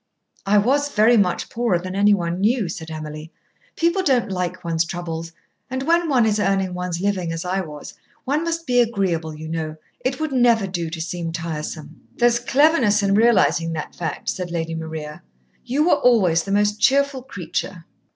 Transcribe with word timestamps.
"I 0.47 0.57
was 0.57 0.89
very 0.89 1.15
much 1.15 1.47
poorer 1.51 1.77
than 1.77 1.93
anyone 1.95 2.41
knew," 2.41 2.67
said 2.69 2.89
Emily. 2.89 3.31
"People 3.75 4.01
don't 4.01 4.31
like 4.31 4.63
one's 4.63 4.83
troubles. 4.83 5.31
And 5.69 5.83
when 5.83 6.09
one 6.09 6.25
is 6.25 6.39
earning 6.39 6.73
one's 6.73 6.99
living 6.99 7.31
as 7.31 7.45
I 7.45 7.61
was, 7.61 7.93
one 8.25 8.43
must 8.43 8.65
be 8.65 8.79
agreeable, 8.79 9.35
you 9.35 9.47
know. 9.47 9.75
It 9.99 10.19
would 10.19 10.31
never 10.31 10.65
do 10.65 10.89
to 10.89 10.99
seem 11.01 11.31
tiresome." 11.31 12.01
"There's 12.15 12.39
cleverness 12.39 13.03
in 13.03 13.13
realising 13.13 13.73
that 13.73 13.93
fact," 13.93 14.29
said 14.29 14.49
Lady 14.49 14.73
Maria. 14.73 15.21
"You 15.65 15.87
were 15.87 15.97
always 15.97 16.45
the 16.45 16.51
most 16.51 16.81
cheerful 16.81 17.21
creature. 17.21 17.85